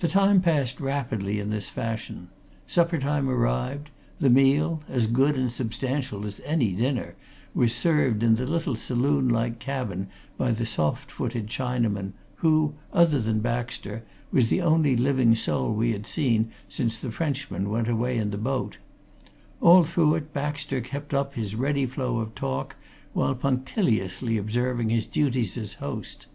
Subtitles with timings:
[0.00, 2.26] The time passed rapidly in this fashion;
[2.66, 3.88] supper time arrived;
[4.18, 7.14] the meal, as good and substantial as any dinner,
[7.54, 13.20] was served in the little saloon like cabin by the soft footed Chinaman who, other
[13.20, 18.18] than Baxter, was the only living soul we had seen since the Frenchman went away
[18.18, 18.78] in the boat;
[19.60, 22.74] all through it Baxter kept up his ready flow of talk
[23.12, 26.26] while punctiliously observing his duties as host.